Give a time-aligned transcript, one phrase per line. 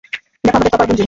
[0.43, 0.99] দেখো, আমাদের টপার গুঞ্জু।